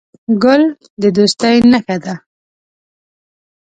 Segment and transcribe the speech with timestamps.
[0.43, 0.63] ګل
[1.01, 2.13] د دوستۍ نښه ده.